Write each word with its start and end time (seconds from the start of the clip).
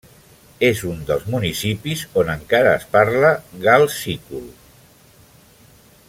És 0.69 0.79
un 0.91 1.03
dels 1.09 1.27
municipis 1.33 2.01
on 2.21 2.31
encara 2.35 2.73
es 2.79 2.89
parla 2.97 3.29
gal-sícul. 3.67 4.49